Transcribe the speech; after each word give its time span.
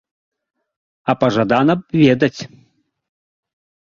А 1.13 1.15
пажадана 1.23 1.73
б 1.81 2.03
ведаць. 2.05 2.39